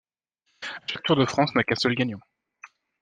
Chaque 0.87 1.03
Tour 1.03 1.15
de 1.15 1.27
France 1.27 1.53
n'a 1.53 1.63
qu'un 1.63 1.75
seul 1.75 1.93
gagnant. 1.93 2.17